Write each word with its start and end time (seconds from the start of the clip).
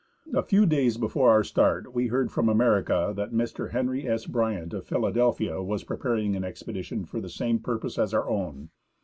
A 0.33 0.41
few 0.41 0.65
days 0.65 0.97
before 0.97 1.29
our 1.29 1.43
start, 1.43 1.93
we 1.93 2.07
heard 2.07 2.31
from 2.31 2.49
America 2.49 3.13
that 3.15 3.31
Mr. 3.31 3.69
Henry 3.69 4.07
S. 4.09 4.25
Bryant, 4.25 4.73
of 4.73 4.83
Philadelphia, 4.87 5.61
was 5.61 5.83
preparing 5.83 6.35
an 6.35 6.43
expedition 6.43 7.05
for 7.05 7.21
the 7.21 7.29
same 7.29 7.59
purpose 7.59 7.99
as 7.99 8.11
our 8.11 8.27
own. 8.27 8.71